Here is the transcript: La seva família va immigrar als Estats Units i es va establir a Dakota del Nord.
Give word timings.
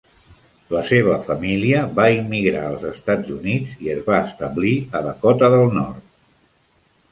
La 0.75 0.79
seva 0.91 1.17
família 1.27 1.83
va 1.99 2.07
immigrar 2.21 2.63
als 2.71 2.87
Estats 2.93 3.31
Units 3.37 3.77
i 3.87 3.93
es 3.99 4.01
va 4.09 4.19
establir 4.31 4.75
a 5.01 5.05
Dakota 5.11 5.53
del 5.59 5.71
Nord. 5.79 6.05